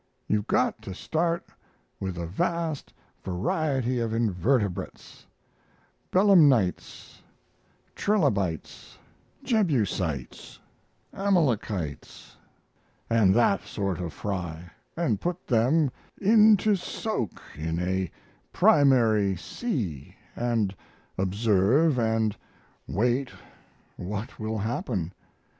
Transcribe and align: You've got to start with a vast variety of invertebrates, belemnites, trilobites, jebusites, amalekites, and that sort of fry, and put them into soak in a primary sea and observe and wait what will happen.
You've 0.27 0.47
got 0.47 0.81
to 0.81 0.95
start 0.95 1.49
with 1.99 2.17
a 2.17 2.25
vast 2.25 2.91
variety 3.23 3.99
of 3.99 4.15
invertebrates, 4.15 5.27
belemnites, 6.09 7.21
trilobites, 7.95 8.97
jebusites, 9.43 10.57
amalekites, 11.13 12.35
and 13.11 13.31
that 13.35 13.61
sort 13.67 13.99
of 13.99 14.11
fry, 14.11 14.71
and 14.97 15.21
put 15.21 15.45
them 15.45 15.91
into 16.19 16.75
soak 16.75 17.39
in 17.55 17.77
a 17.77 18.09
primary 18.51 19.35
sea 19.35 20.15
and 20.35 20.75
observe 21.15 21.99
and 21.99 22.35
wait 22.87 23.29
what 23.97 24.39
will 24.39 24.57
happen. 24.57 25.13